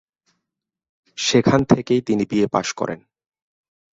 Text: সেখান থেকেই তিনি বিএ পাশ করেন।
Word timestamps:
সেখান 1.17 1.59
থেকেই 1.63 2.01
তিনি 2.01 2.23
বিএ 2.25 2.47
পাশ 2.47 2.67
করেন। 2.73 2.99